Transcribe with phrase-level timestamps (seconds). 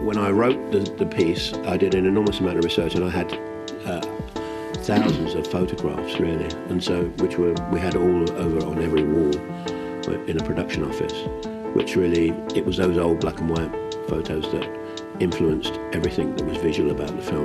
[0.00, 3.10] When I wrote the, the piece, I did an enormous amount of research and I
[3.10, 3.32] had
[3.84, 4.00] uh,
[4.82, 9.34] thousands of photographs really, and so which were we had all over on every wall
[10.26, 11.12] in a production office,
[11.74, 13.70] which really it was those old black and white
[14.08, 14.66] photos that
[15.20, 17.44] influenced everything that was visual about the film.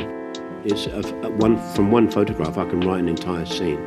[0.64, 3.84] It's a, a one from one photograph I can write an entire scene.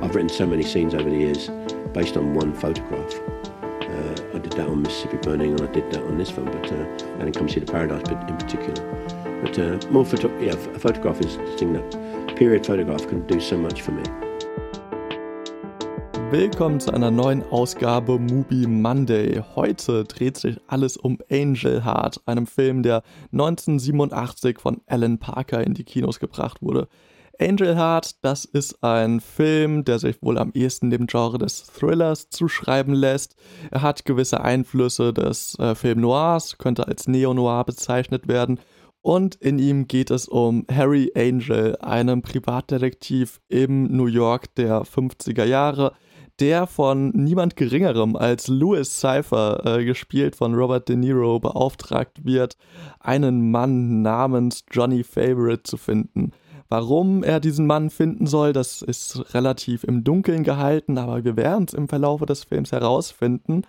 [0.00, 1.50] I've written so many scenes over the years
[1.92, 3.19] based on one photograph.
[4.60, 6.84] That on Mississippi Burning, and I did that on this film, but uh,
[7.18, 8.74] and Come See the Paradise, but in particular.
[9.42, 13.40] But uh, more photo, yeah, a photograph is the thing that period photograph can do
[13.40, 14.02] so much for me.
[16.30, 19.42] Willkommen zu einer neuen Ausgabe Movie Monday.
[19.56, 25.72] Heute dreht sich alles um Angel Heart, einem Film, der 1987 von Alan Parker in
[25.72, 26.86] die Kinos gebracht wurde.
[27.40, 32.28] Angel Heart, das ist ein Film, der sich wohl am ehesten dem Genre des Thrillers
[32.28, 33.34] zuschreiben lässt.
[33.70, 38.60] Er hat gewisse Einflüsse des äh, Film Noirs, könnte als Neo-Noir bezeichnet werden.
[39.00, 45.44] Und in ihm geht es um Harry Angel, einem Privatdetektiv im New York der 50er
[45.44, 45.94] Jahre,
[46.40, 52.58] der von niemand Geringerem als Louis Cypher, äh, gespielt von Robert De Niro, beauftragt wird,
[52.98, 56.32] einen Mann namens Johnny Favorite zu finden.
[56.70, 61.64] Warum er diesen Mann finden soll, das ist relativ im Dunkeln gehalten, aber wir werden
[61.66, 63.64] es im Verlauf des Films herausfinden.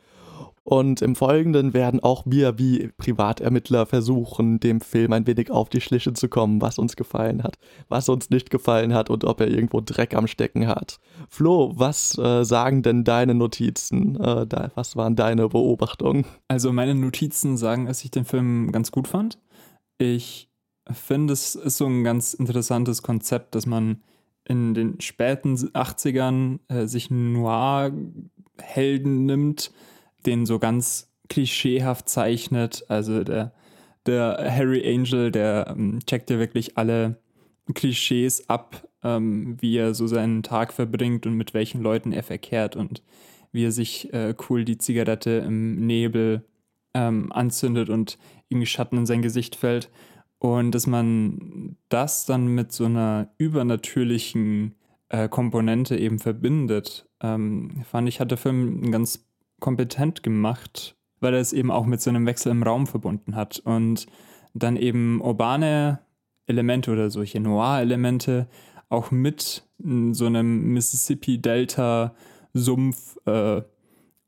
[0.63, 5.81] Und im Folgenden werden auch wir wie Privatermittler versuchen, dem Film ein wenig auf die
[5.81, 7.57] Schliche zu kommen, was uns gefallen hat,
[7.89, 10.99] was uns nicht gefallen hat und ob er irgendwo Dreck am Stecken hat.
[11.27, 14.15] Flo, was äh, sagen denn deine Notizen?
[14.21, 16.25] Äh, da, was waren deine Beobachtungen?
[16.47, 19.39] Also meine Notizen sagen, dass ich den Film ganz gut fand.
[19.97, 20.50] Ich
[20.93, 24.01] finde, es ist so ein ganz interessantes Konzept, dass man
[24.45, 29.71] in den späten 80ern äh, sich Noir-Helden nimmt,
[30.25, 32.83] den so ganz klischeehaft zeichnet.
[32.87, 33.53] Also der,
[34.05, 37.21] der Harry Angel, der ähm, checkt ja wirklich alle
[37.73, 42.75] Klischees ab, ähm, wie er so seinen Tag verbringt und mit welchen Leuten er verkehrt
[42.75, 43.01] und
[43.51, 46.45] wie er sich äh, cool die Zigarette im Nebel
[46.93, 48.17] ähm, anzündet und
[48.49, 49.89] irgendwie Schatten in sein Gesicht fällt.
[50.41, 54.73] Und dass man das dann mit so einer übernatürlichen
[55.09, 59.27] äh, Komponente eben verbindet, ähm, fand ich, hat der Film ganz
[59.59, 63.59] kompetent gemacht, weil er es eben auch mit so einem Wechsel im Raum verbunden hat
[63.59, 64.07] und
[64.55, 65.99] dann eben urbane
[66.47, 68.47] Elemente oder solche Noir-Elemente
[68.89, 73.65] auch mit so einem Mississippi-Delta-Sumpf-Vibe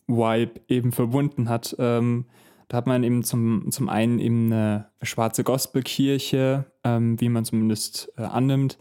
[0.08, 1.76] äh, eben verbunden hat.
[1.80, 2.26] Ähm,
[2.74, 8.12] da hat man eben zum, zum einen eben eine schwarze Gospelkirche, ähm, wie man zumindest
[8.18, 8.80] äh, annimmt,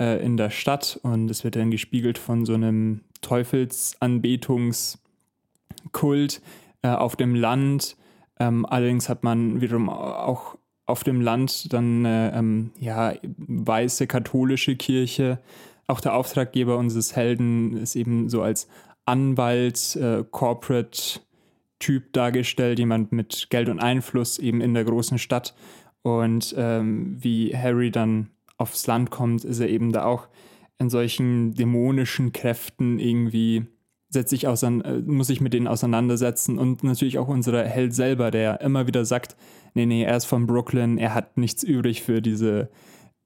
[0.00, 4.96] äh, in der Stadt und es wird dann gespiegelt von so einem Teufelsanbetungs-
[5.92, 6.40] Kult
[6.80, 7.98] äh, auf dem Land.
[8.40, 10.56] Ähm, allerdings hat man wiederum auch
[10.86, 15.38] auf dem Land dann ähm, ja, weiße katholische Kirche.
[15.86, 18.68] Auch der Auftraggeber unseres Helden ist eben so als
[19.04, 21.20] Anwalt, äh, Corporate
[21.84, 25.54] Typ dargestellt, jemand mit Geld und Einfluss eben in der großen Stadt.
[26.00, 30.28] Und ähm, wie Harry dann aufs Land kommt, ist er eben da auch
[30.78, 33.66] in solchen dämonischen Kräften irgendwie
[34.08, 34.70] setze ich äh,
[35.04, 39.36] muss ich mit denen auseinandersetzen und natürlich auch unser Held selber, der immer wieder sagt,
[39.74, 42.70] nee, nee, er ist von Brooklyn, er hat nichts übrig für diese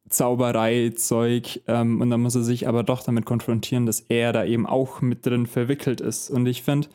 [0.08, 4.66] Zauberei-Zeug ähm, und dann muss er sich aber doch damit konfrontieren, dass er da eben
[4.66, 6.30] auch mit drin verwickelt ist.
[6.30, 6.88] Und ich finde,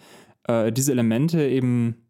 [0.48, 2.08] äh, diese Elemente eben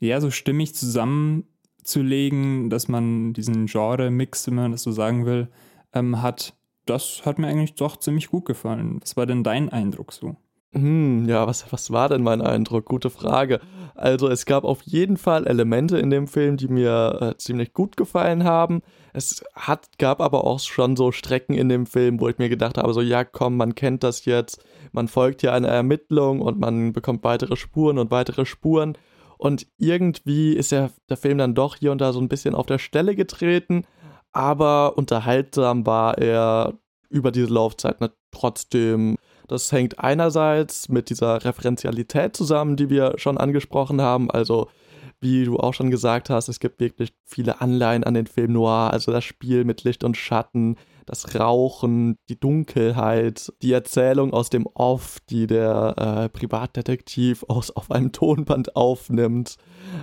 [0.00, 5.48] ja so stimmig zusammenzulegen, dass man diesen Genre-Mix, wenn man das so sagen will,
[5.92, 9.00] ähm, hat, das hat mir eigentlich doch ziemlich gut gefallen.
[9.00, 10.36] Was war denn dein Eindruck so?
[10.80, 12.84] Hm, ja, was, was war denn mein Eindruck?
[12.84, 13.60] Gute Frage.
[13.94, 17.96] Also es gab auf jeden Fall Elemente in dem Film, die mir äh, ziemlich gut
[17.96, 18.82] gefallen haben.
[19.12, 22.78] Es hat, gab aber auch schon so Strecken in dem Film, wo ich mir gedacht
[22.78, 24.62] habe, so ja komm, man kennt das jetzt,
[24.92, 28.96] man folgt hier einer Ermittlung und man bekommt weitere Spuren und weitere Spuren.
[29.36, 32.66] Und irgendwie ist der, der Film dann doch hier und da so ein bisschen auf
[32.66, 33.84] der Stelle getreten,
[34.32, 36.74] aber unterhaltsam war er
[37.10, 39.16] über diese Laufzeit ne, trotzdem
[39.48, 44.30] das hängt einerseits mit dieser Referenzialität zusammen, die wir schon angesprochen haben.
[44.30, 44.68] Also,
[45.20, 48.92] wie du auch schon gesagt hast, es gibt wirklich viele Anleihen an den Film Noir.
[48.92, 54.66] Also das Spiel mit Licht und Schatten, das Rauchen, die Dunkelheit, die Erzählung aus dem
[54.74, 59.56] Off, die der äh, Privatdetektiv aus, auf einem Tonband aufnimmt,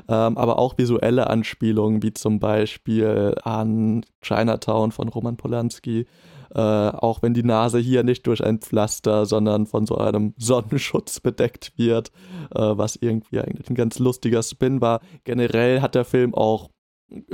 [0.09, 6.07] ähm, aber auch visuelle Anspielungen, wie zum Beispiel an Chinatown von Roman Polanski
[6.55, 11.19] äh, auch wenn die Nase hier nicht durch ein Pflaster, sondern von so einem Sonnenschutz
[11.19, 12.11] bedeckt wird,
[12.55, 15.01] äh, was irgendwie eigentlich ein ganz lustiger Spin war.
[15.25, 16.69] Generell hat der Film auch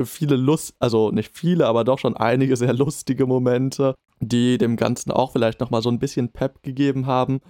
[0.04, 5.12] viele Lust, also nicht viele, aber doch schon einige sehr lustige Momente, die dem Ganzen
[5.12, 7.42] auch vielleicht nochmal so ein bisschen Pep gegeben haben.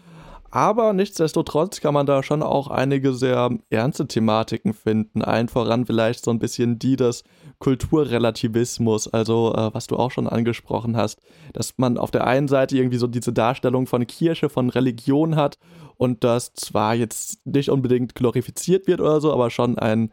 [0.53, 5.21] Aber nichtsdestotrotz kann man da schon auch einige sehr ernste Thematiken finden.
[5.21, 7.23] Ein voran vielleicht so ein bisschen die des
[7.59, 11.21] Kulturrelativismus, also äh, was du auch schon angesprochen hast,
[11.53, 15.57] dass man auf der einen Seite irgendwie so diese Darstellung von Kirche, von Religion hat
[15.95, 20.11] und das zwar jetzt nicht unbedingt glorifiziert wird oder so, aber schon ein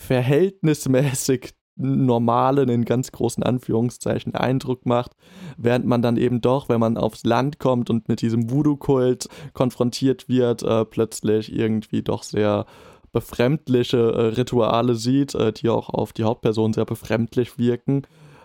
[0.00, 5.12] verhältnismäßig normalen, in ganz großen Anführungszeichen, Eindruck macht,
[5.56, 10.28] während man dann eben doch, wenn man aufs Land kommt und mit diesem Voodoo-Kult konfrontiert
[10.28, 12.66] wird, äh, plötzlich irgendwie doch sehr
[13.12, 18.02] befremdliche äh, Rituale sieht, äh, die auch auf die Hauptperson sehr befremdlich wirken.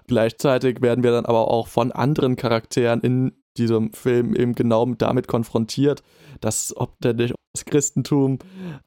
[0.08, 5.28] Gleichzeitig werden wir dann aber auch von anderen Charakteren in diesem Film eben genau damit
[5.28, 6.04] konfrontiert,
[6.42, 8.40] dass ob nicht das Christentum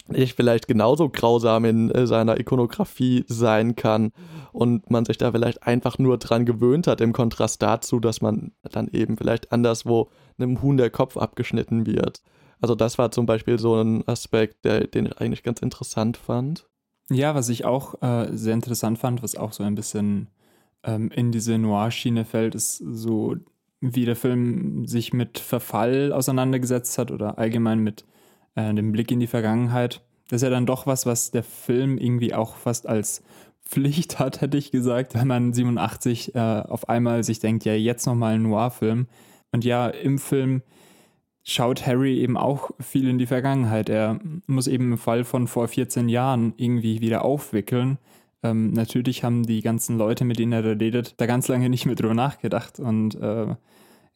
[0.08, 4.12] nicht vielleicht genauso grausam in äh, seiner Ikonografie sein kann
[4.52, 8.52] und man sich da vielleicht einfach nur dran gewöhnt hat im Kontrast dazu, dass man
[8.70, 12.22] dann eben vielleicht anderswo einem Huhn der Kopf abgeschnitten wird.
[12.60, 16.66] Also das war zum Beispiel so ein Aspekt, der, den ich eigentlich ganz interessant fand.
[17.10, 20.28] Ja, was ich auch äh, sehr interessant fand, was auch so ein bisschen
[20.82, 23.36] ähm, in diese Noir-Schiene fällt, ist so
[23.80, 28.04] wie der Film sich mit Verfall auseinandergesetzt hat oder allgemein mit
[28.54, 30.02] äh, dem Blick in die Vergangenheit.
[30.28, 33.22] Das ist ja dann doch was, was der Film irgendwie auch fast als
[33.64, 38.06] Pflicht hat, hätte ich gesagt, wenn man 87 äh, auf einmal sich denkt, ja, jetzt
[38.06, 39.06] nochmal ein Noir-Film.
[39.52, 40.62] Und ja, im Film
[41.44, 43.88] schaut Harry eben auch viel in die Vergangenheit.
[43.88, 47.98] Er muss eben im Fall von vor 14 Jahren irgendwie wieder aufwickeln
[48.42, 51.86] ähm, natürlich haben die ganzen Leute, mit denen er da redet, da ganz lange nicht
[51.86, 52.78] mehr drüber nachgedacht.
[52.78, 53.54] Und äh,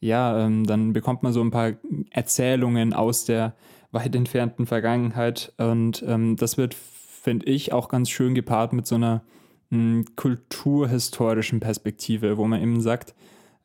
[0.00, 1.72] ja, ähm, dann bekommt man so ein paar
[2.10, 3.54] Erzählungen aus der
[3.90, 5.52] weit entfernten Vergangenheit.
[5.58, 9.22] Und ähm, das wird, finde ich, auch ganz schön gepaart mit so einer
[9.70, 13.14] hm, kulturhistorischen Perspektive, wo man eben sagt,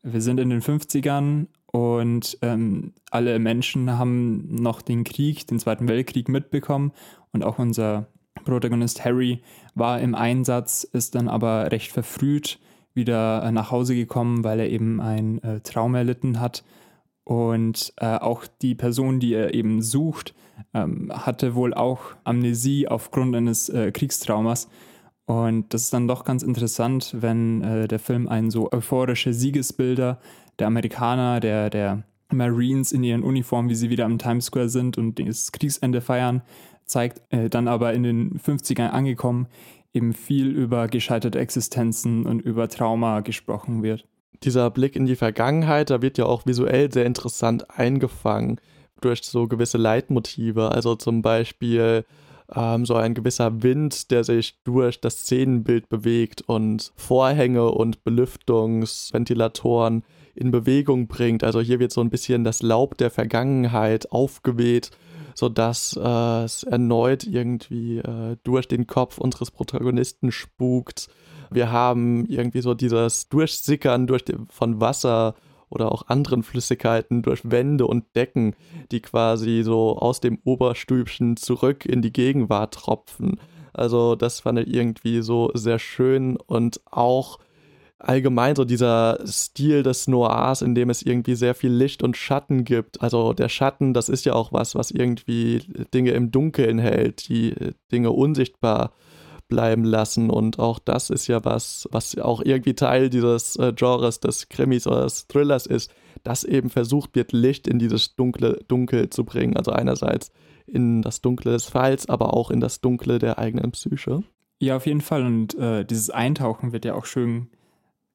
[0.04, 5.88] wir sind in den 50ern und ähm, alle Menschen haben noch den Krieg, den Zweiten
[5.88, 6.94] Weltkrieg mitbekommen
[7.34, 8.08] und auch unser
[8.48, 9.42] Protagonist Harry
[9.76, 12.60] war im Einsatz, ist dann aber recht verfrüht
[12.98, 16.66] wieder äh, nach Hause gekommen, weil er eben ein äh, Traum erlitten hat.
[17.24, 20.34] Und äh, auch die Person, die er eben sucht,
[20.74, 24.70] ähm, hatte wohl auch Amnesie aufgrund eines äh, Kriegstraumas.
[25.26, 30.20] Und das ist dann doch ganz interessant, wenn äh, der Film einen so euphorische Siegesbilder
[30.58, 34.98] der Amerikaner, der, der Marines in ihren Uniformen, wie sie wieder am Times Square sind
[34.98, 36.42] und das Kriegsende feiern,
[36.86, 39.48] zeigt, äh, dann aber in den 50ern angekommen,
[39.94, 44.06] eben viel über gescheiterte Existenzen und über Trauma gesprochen wird.
[44.44, 48.60] Dieser Blick in die Vergangenheit, da wird ja auch visuell sehr interessant eingefangen
[49.02, 50.72] durch so gewisse Leitmotive.
[50.72, 52.06] Also zum Beispiel
[52.54, 60.04] ähm, so ein gewisser Wind, der sich durch das Szenenbild bewegt und Vorhänge und Belüftungsventilatoren
[60.38, 61.44] in Bewegung bringt.
[61.44, 64.92] Also hier wird so ein bisschen das Laub der Vergangenheit aufgeweht
[65.38, 71.10] sodass äh, es erneut irgendwie äh, durch den Kopf unseres Protagonisten spukt.
[71.52, 75.36] Wir haben irgendwie so dieses Durchsickern durch die, von Wasser
[75.70, 78.56] oder auch anderen Flüssigkeiten durch Wände und Decken,
[78.92, 83.40] die quasi so aus dem Oberstübchen zurück in die Gegenwart tropfen.
[83.74, 87.38] Also das fand ich irgendwie so sehr schön und auch
[88.00, 92.64] allgemein so dieser Stil des Noirs, in dem es irgendwie sehr viel Licht und Schatten
[92.64, 93.02] gibt.
[93.02, 95.62] Also der Schatten, das ist ja auch was, was irgendwie
[95.94, 97.56] Dinge im Dunkeln hält, die
[97.92, 98.92] Dinge unsichtbar
[99.48, 100.30] bleiben lassen.
[100.30, 104.88] Und auch das ist ja was, was auch irgendwie Teil dieses äh, Genres des Krimis
[104.88, 105.92] oder des Thrillers ist,
[106.24, 109.56] dass eben versucht wird, Licht in dieses dunkle Dunkel zu bringen.
[109.56, 110.32] Also einerseits
[110.66, 114.24] in das Dunkle des Falls, aber auch in das Dunkle der eigenen Psyche.
[114.60, 115.26] Ja, auf jeden Fall.
[115.26, 117.48] Und äh, dieses Eintauchen wird ja auch schön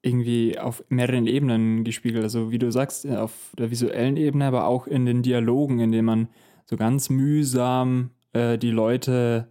[0.02, 2.25] irgendwie auf mehreren Ebenen gespiegelt.
[2.25, 6.06] Also wie du sagst, auf der visuellen Ebene, aber auch in den Dialogen, in denen
[6.06, 6.28] man
[6.66, 9.49] so ganz mühsam äh, die Leute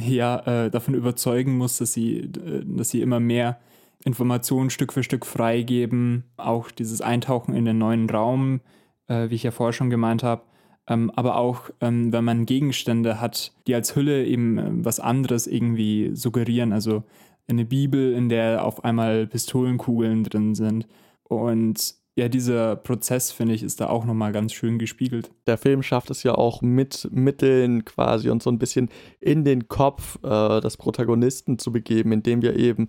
[0.00, 3.60] ja äh, davon überzeugen muss, dass sie, äh, dass sie immer mehr
[4.04, 6.24] Informationen Stück für Stück freigeben.
[6.36, 8.60] Auch dieses Eintauchen in den neuen Raum,
[9.06, 10.42] äh, wie ich ja vorher schon gemeint habe.
[10.88, 15.46] Ähm, aber auch, ähm, wenn man Gegenstände hat, die als Hülle eben äh, was anderes
[15.46, 16.72] irgendwie suggerieren.
[16.72, 17.04] Also
[17.48, 20.86] eine Bibel, in der auf einmal Pistolenkugeln drin sind.
[21.24, 25.30] Und ja, dieser Prozess, finde ich, ist da auch nochmal ganz schön gespiegelt.
[25.46, 29.68] Der Film schafft es ja auch mit Mitteln quasi und so ein bisschen in den
[29.68, 32.88] Kopf äh, des Protagonisten zu begeben, indem wir eben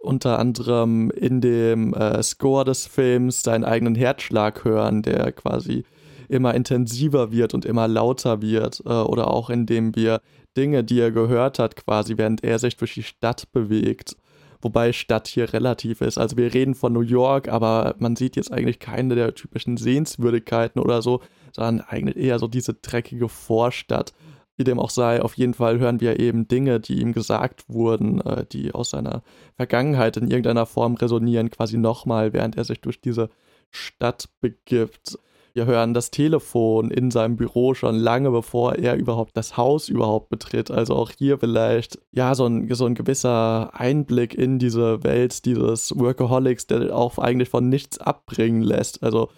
[0.00, 5.84] unter anderem in dem äh, Score des Films seinen eigenen Herzschlag hören, der quasi
[6.28, 8.82] immer intensiver wird und immer lauter wird.
[8.84, 10.20] Äh, oder auch indem wir
[10.56, 14.16] Dinge, die er gehört hat, quasi, während er sich durch die Stadt bewegt,
[14.60, 16.18] wobei Stadt hier relativ ist.
[16.18, 20.80] Also wir reden von New York, aber man sieht jetzt eigentlich keine der typischen Sehenswürdigkeiten
[20.80, 21.20] oder so,
[21.52, 24.12] sondern eigentlich eher so diese dreckige Vorstadt.
[24.56, 28.20] Wie dem auch sei, auf jeden Fall hören wir eben Dinge, die ihm gesagt wurden,
[28.20, 29.22] äh, die aus seiner
[29.56, 33.30] Vergangenheit in irgendeiner Form resonieren, quasi nochmal, während er sich durch diese
[33.70, 35.18] Stadt begibt.
[35.54, 40.30] Wir hören das Telefon in seinem Büro schon lange bevor er überhaupt das Haus überhaupt
[40.30, 40.70] betritt.
[40.70, 45.96] Also auch hier vielleicht, ja, so ein, so ein gewisser Einblick in diese Welt dieses
[45.98, 49.02] Workaholics, der auch eigentlich von nichts abbringen lässt.
[49.02, 49.28] Also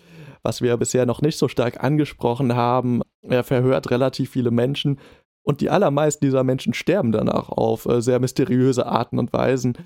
[0.45, 5.01] was wir bisher noch nicht so stark angesprochen haben, er verhört relativ viele Menschen
[5.43, 9.77] und die allermeisten dieser Menschen sterben danach auf äh, sehr mysteriöse Arten und Weisen.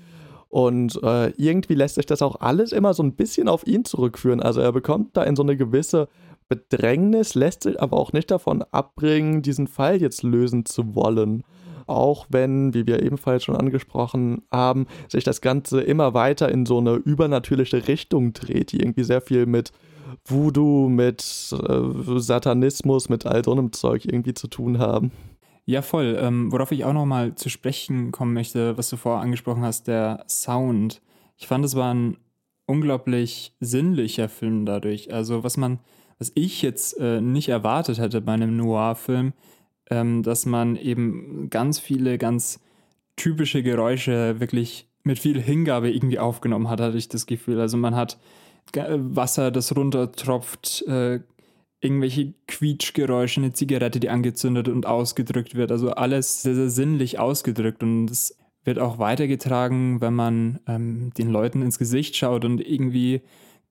[0.49, 4.41] Und äh, irgendwie lässt sich das auch alles immer so ein bisschen auf ihn zurückführen.
[4.41, 6.09] Also er bekommt da in so eine gewisse
[6.47, 11.43] Bedrängnis, lässt sich aber auch nicht davon abbringen, diesen Fall jetzt lösen zu wollen.
[11.85, 16.79] Auch wenn, wie wir ebenfalls schon angesprochen haben, sich das Ganze immer weiter in so
[16.79, 19.71] eine übernatürliche Richtung dreht, die irgendwie sehr viel mit
[20.25, 25.11] Voodoo, mit äh, Satanismus, mit all so einem Zeug irgendwie zu tun haben.
[25.69, 26.17] Ja, voll.
[26.19, 30.25] Ähm, worauf ich auch nochmal zu sprechen kommen möchte, was du vorher angesprochen hast, der
[30.27, 30.99] Sound.
[31.37, 32.17] Ich fand, es war ein
[32.65, 35.13] unglaublich sinnlicher Film dadurch.
[35.13, 35.77] Also, was man,
[36.17, 39.33] was ich jetzt äh, nicht erwartet hätte bei einem Noir-Film,
[39.91, 42.59] ähm, dass man eben ganz viele ganz
[43.15, 47.59] typische Geräusche wirklich mit viel Hingabe irgendwie aufgenommen hat, hatte ich das Gefühl.
[47.59, 48.17] Also man hat
[48.73, 51.19] Wasser, das runtertropft, äh,
[51.81, 55.71] irgendwelche Quietschgeräusche, eine Zigarette, die angezündet und ausgedrückt wird.
[55.71, 61.29] Also alles sehr, sehr sinnlich ausgedrückt und es wird auch weitergetragen, wenn man ähm, den
[61.29, 63.21] Leuten ins Gesicht schaut und irgendwie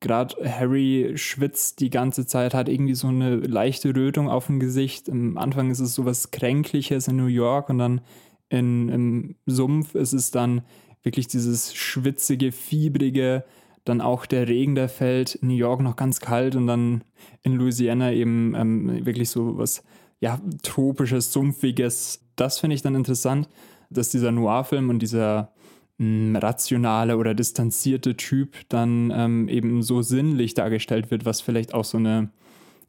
[0.00, 5.10] gerade Harry schwitzt die ganze Zeit, hat irgendwie so eine leichte Rötung auf dem Gesicht.
[5.10, 8.00] Am Anfang ist es so was Kränkliches in New York und dann
[8.48, 10.62] in, im Sumpf ist es dann
[11.02, 13.44] wirklich dieses schwitzige, fiebrige,
[13.88, 17.02] dann auch der Regen, der fällt, in New York noch ganz kalt und dann
[17.42, 19.82] in Louisiana eben ähm, wirklich so was,
[20.20, 22.20] ja, tropisches, sumpfiges.
[22.36, 23.48] Das finde ich dann interessant,
[23.90, 25.52] dass dieser Noir-Film und dieser
[25.98, 31.74] mh, hm, rationale oder distanzierte Typ dann ähm, eben so sinnlich dargestellt wird, was vielleicht
[31.74, 32.30] auch so eine,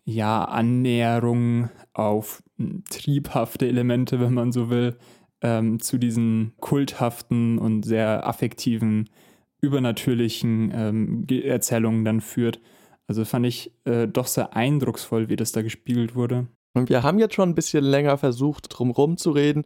[0.06, 4.98] ja, Annäherung auf mh, hm, triebhafte Elemente, wenn man so will,
[5.42, 9.10] ähm, zu diesen kulthaften und sehr affektiven
[9.62, 12.60] übernatürlichen ähm, Erzählungen dann führt.
[13.08, 16.48] Also fand ich äh, doch sehr eindrucksvoll, wie das da gespiegelt wurde.
[16.74, 19.66] Und wir haben jetzt schon ein bisschen länger versucht, drum zu reden.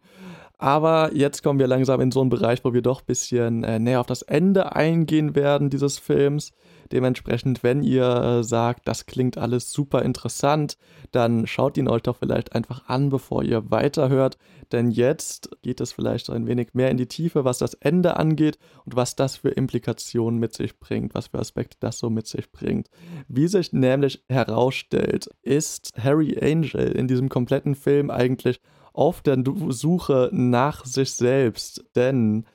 [0.58, 3.78] Aber jetzt kommen wir langsam in so einen Bereich, wo wir doch ein bisschen äh,
[3.78, 6.52] näher auf das Ende eingehen werden dieses Films.
[6.92, 10.76] Dementsprechend, wenn ihr äh, sagt, das klingt alles super interessant,
[11.10, 14.38] dann schaut ihn euch doch vielleicht einfach an, bevor ihr weiterhört.
[14.70, 18.58] Denn jetzt geht es vielleicht ein wenig mehr in die Tiefe, was das Ende angeht
[18.84, 22.52] und was das für Implikationen mit sich bringt, was für Aspekte das so mit sich
[22.52, 22.88] bringt.
[23.26, 28.60] Wie sich nämlich herausstellt, ist Harry Angel in diesem kompletten Film eigentlich
[28.94, 31.84] auf der Suche nach sich selbst.
[31.94, 32.46] Denn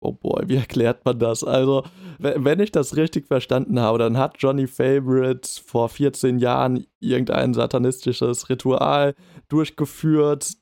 [0.00, 1.42] Oh boy, wie erklärt man das?
[1.42, 1.82] Also,
[2.20, 8.48] wenn ich das richtig verstanden habe, dann hat Johnny Favorite vor 14 Jahren irgendein satanistisches
[8.48, 9.16] Ritual
[9.48, 10.52] durchgeführt,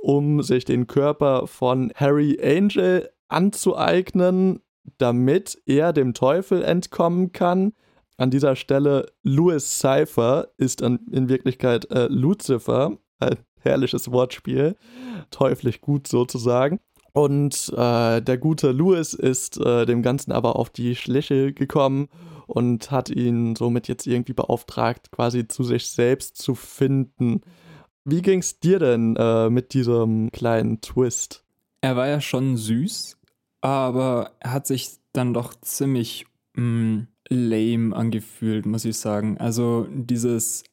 [0.00, 4.60] um sich den Körper von Harry Angel anzueignen,
[4.96, 7.74] damit er dem Teufel entkommen kann.
[8.16, 14.76] An dieser Stelle, Louis Cypher ist in Wirklichkeit äh, Lucifer, ein herrliches Wortspiel,
[15.30, 16.80] teuflisch gut sozusagen.
[17.12, 22.08] Und äh, der gute Louis ist äh, dem Ganzen aber auf die Schliche gekommen
[22.46, 27.40] und hat ihn somit jetzt irgendwie beauftragt, quasi zu sich selbst zu finden.
[28.04, 31.44] Wie ging's dir denn äh, mit diesem kleinen Twist?
[31.80, 33.18] Er war ja schon süß,
[33.60, 39.38] aber er hat sich dann doch ziemlich mh, mm, lame angefühlt, muss ich sagen.
[39.38, 40.64] Also dieses,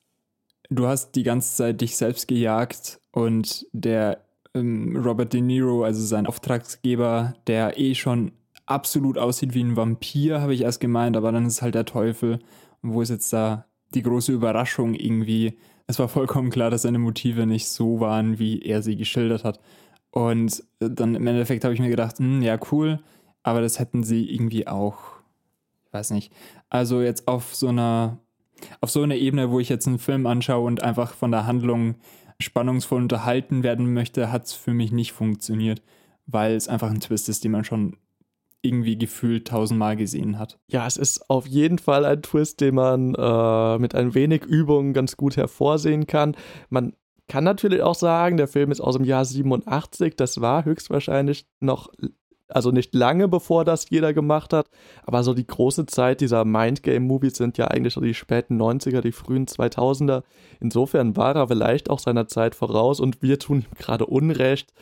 [0.69, 4.21] du hast die ganze Zeit dich selbst gejagt und der
[4.53, 8.31] ähm, Robert De Niro, also sein Auftraggeber, der eh schon
[8.65, 12.39] absolut aussieht wie ein Vampir, habe ich erst gemeint, aber dann ist halt der Teufel.
[12.81, 15.57] Und wo ist jetzt da die große Überraschung irgendwie?
[15.87, 19.59] Es war vollkommen klar, dass seine Motive nicht so waren, wie er sie geschildert hat.
[20.11, 22.99] Und äh, dann im Endeffekt habe ich mir gedacht, hm, ja, cool,
[23.43, 24.99] aber das hätten sie irgendwie auch,
[25.85, 26.33] ich weiß nicht,
[26.69, 28.17] also jetzt auf so einer,
[28.81, 31.95] auf so einer Ebene, wo ich jetzt einen Film anschaue und einfach von der Handlung
[32.39, 35.81] spannungsvoll unterhalten werden möchte, hat es für mich nicht funktioniert,
[36.25, 37.97] weil es einfach ein Twist ist, den man schon
[38.61, 40.59] irgendwie gefühlt tausendmal gesehen hat.
[40.67, 44.93] Ja, es ist auf jeden Fall ein Twist, den man äh, mit ein wenig Übung
[44.93, 46.35] ganz gut hervorsehen kann.
[46.69, 46.93] Man
[47.27, 51.91] kann natürlich auch sagen, der Film ist aus dem Jahr 87, das war höchstwahrscheinlich noch
[52.49, 54.67] Also nicht lange bevor das jeder gemacht hat,
[55.05, 59.11] aber so die große Zeit dieser Mindgame-Movies sind ja eigentlich so die späten 90er, die
[59.11, 60.23] frühen 2000er.
[60.61, 64.73] Insofern war er vielleicht auch seiner Zeit voraus und wir tun ihm gerade Unrecht.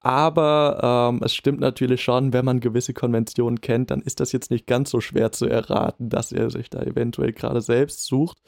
[0.00, 4.50] Aber ähm, es stimmt natürlich schon, wenn man gewisse Konventionen kennt, dann ist das jetzt
[4.50, 8.38] nicht ganz so schwer zu erraten, dass er sich da eventuell gerade selbst sucht.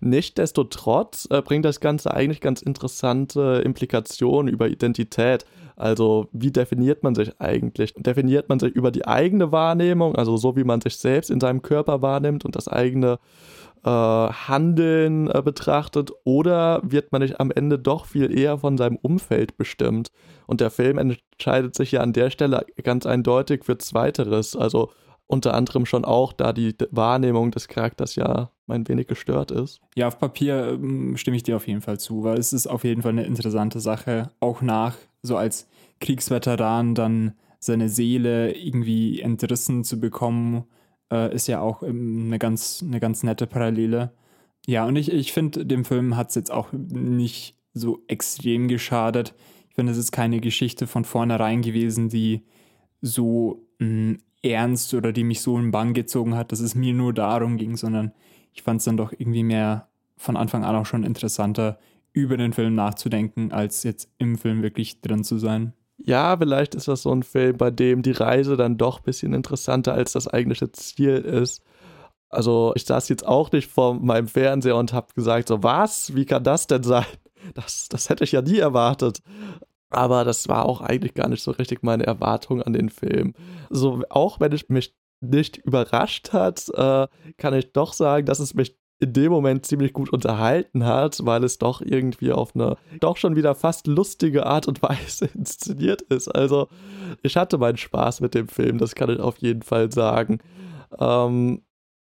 [0.00, 5.46] Nichtsdestotrotz äh, bringt das Ganze eigentlich ganz interessante Implikationen über Identität.
[5.76, 7.94] Also wie definiert man sich eigentlich?
[7.94, 11.62] Definiert man sich über die eigene Wahrnehmung, also so wie man sich selbst in seinem
[11.62, 13.18] Körper wahrnimmt und das eigene
[13.84, 18.96] äh, Handeln äh, betrachtet oder wird man nicht am Ende doch viel eher von seinem
[18.96, 20.10] Umfeld bestimmt?
[20.46, 24.56] Und der Film entscheidet sich ja an der Stelle ganz eindeutig für Zweiteres.
[24.56, 24.90] Also
[25.26, 29.80] unter anderem schon auch, da die Wahrnehmung des Charakters ja ein wenig gestört ist.
[29.94, 32.84] Ja, auf Papier ähm, stimme ich dir auf jeden Fall zu, weil es ist auf
[32.84, 35.68] jeden Fall eine interessante Sache, auch nach so als
[36.00, 40.64] Kriegsveteran dann seine Seele irgendwie entrissen zu bekommen,
[41.10, 44.12] äh, ist ja auch eine ganz, eine ganz nette Parallele.
[44.66, 49.34] Ja, und ich, ich finde, dem Film hat es jetzt auch nicht so extrem geschadet.
[49.68, 52.42] Ich finde, es ist keine Geschichte von vornherein gewesen, die
[53.00, 56.94] so mh, mm, ernst oder die mich so in Bann gezogen hat, dass es mir
[56.94, 58.12] nur darum ging, sondern
[58.52, 61.78] ich fand es dann doch irgendwie mehr von Anfang an auch schon interessanter,
[62.16, 65.74] über den Film nachzudenken, als jetzt im Film wirklich drin zu sein.
[65.98, 69.34] Ja, vielleicht ist das so ein Film, bei dem die Reise dann doch ein bisschen
[69.34, 71.62] interessanter als das eigentliche Ziel ist.
[72.30, 76.24] Also ich saß jetzt auch nicht vor meinem Fernseher und habe gesagt, so was, wie
[76.24, 77.06] kann das denn sein?
[77.54, 79.20] Das, das hätte ich ja nie erwartet.
[79.90, 83.34] Aber das war auch eigentlich gar nicht so richtig meine Erwartung an den Film.
[83.70, 87.06] So, auch wenn es mich nicht überrascht hat, äh,
[87.36, 91.44] kann ich doch sagen, dass es mich in dem Moment ziemlich gut unterhalten hat, weil
[91.44, 96.28] es doch irgendwie auf eine doch schon wieder fast lustige Art und Weise inszeniert ist.
[96.28, 96.68] Also
[97.22, 100.38] ich hatte meinen Spaß mit dem Film, das kann ich auf jeden Fall sagen.
[100.98, 101.62] Ähm,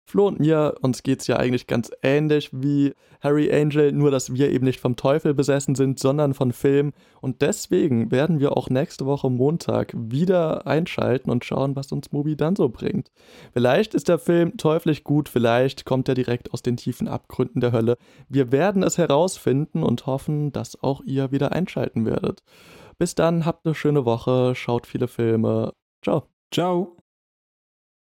[0.07, 4.33] Flo und mir, uns geht es ja eigentlich ganz ähnlich wie Harry Angel, nur dass
[4.33, 6.93] wir eben nicht vom Teufel besessen sind, sondern von Film.
[7.21, 12.35] Und deswegen werden wir auch nächste Woche Montag wieder einschalten und schauen, was uns Mubi
[12.35, 13.09] dann so bringt.
[13.51, 17.71] Vielleicht ist der Film teuflisch gut, vielleicht kommt er direkt aus den tiefen Abgründen der
[17.71, 17.97] Hölle.
[18.29, 22.43] Wir werden es herausfinden und hoffen, dass auch ihr wieder einschalten werdet.
[22.99, 25.73] Bis dann, habt eine schöne Woche, schaut viele Filme.
[26.03, 26.27] Ciao.
[26.51, 26.94] Ciao.